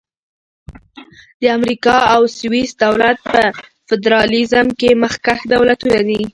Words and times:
د 1.41 1.43
امریکا 1.57 1.95
او 2.13 2.21
سویس 2.37 2.71
دولت 2.83 3.17
په 3.31 3.41
فدرالیزم 3.87 4.67
کښي 4.79 4.91
مخکښ 5.01 5.39
دولتونه 5.53 5.99
دي. 6.07 6.21